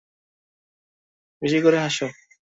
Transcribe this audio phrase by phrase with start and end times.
[1.41, 2.07] বেশি করে হাসো!